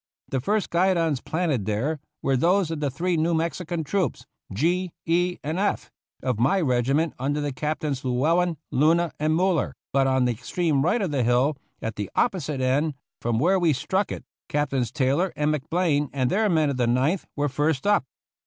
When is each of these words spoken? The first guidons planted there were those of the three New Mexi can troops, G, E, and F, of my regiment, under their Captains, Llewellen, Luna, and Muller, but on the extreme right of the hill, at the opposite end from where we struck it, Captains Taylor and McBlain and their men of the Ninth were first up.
The 0.29 0.39
first 0.41 0.71
guidons 0.71 1.21
planted 1.23 1.67
there 1.67 1.99
were 2.23 2.35
those 2.35 2.71
of 2.71 2.79
the 2.79 2.89
three 2.89 3.17
New 3.17 3.35
Mexi 3.35 3.67
can 3.67 3.83
troops, 3.83 4.25
G, 4.51 4.93
E, 5.05 5.37
and 5.43 5.59
F, 5.59 5.91
of 6.23 6.39
my 6.39 6.59
regiment, 6.59 7.13
under 7.19 7.39
their 7.39 7.51
Captains, 7.51 8.03
Llewellen, 8.03 8.57
Luna, 8.71 9.11
and 9.19 9.35
Muller, 9.35 9.75
but 9.93 10.07
on 10.07 10.25
the 10.25 10.31
extreme 10.31 10.81
right 10.81 11.03
of 11.03 11.11
the 11.11 11.21
hill, 11.21 11.55
at 11.83 11.97
the 11.97 12.09
opposite 12.15 12.61
end 12.61 12.95
from 13.21 13.37
where 13.37 13.59
we 13.59 13.73
struck 13.73 14.11
it, 14.11 14.23
Captains 14.49 14.91
Taylor 14.91 15.31
and 15.35 15.53
McBlain 15.53 16.09
and 16.13 16.31
their 16.31 16.49
men 16.49 16.71
of 16.71 16.77
the 16.77 16.87
Ninth 16.87 17.27
were 17.35 17.47
first 17.47 17.85
up. 17.85 18.03